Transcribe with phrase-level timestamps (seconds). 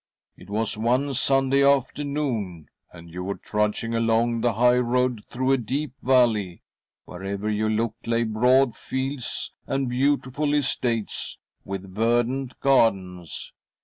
[0.35, 5.51] "It was one Sunday after noon, and you were trudging along the high road through
[5.51, 6.63] a deep valley;
[7.05, 13.53] wherever you looked lay broad fields and beautiful estates with verdant gardens.